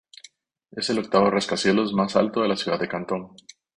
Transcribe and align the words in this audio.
Es 0.71 0.89
el 0.89 0.97
octavo 0.97 1.29
rascacielos 1.29 1.93
más 1.93 2.15
alto 2.15 2.41
de 2.41 2.47
la 2.47 2.55
ciudad 2.57 2.79
de 2.79 2.87
Cantón. 2.87 3.35